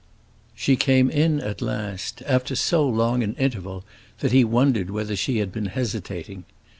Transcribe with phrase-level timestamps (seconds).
[0.55, 3.83] She came in at last, after so long an interval
[4.21, 6.43] that he wondered whether she had been hesitating.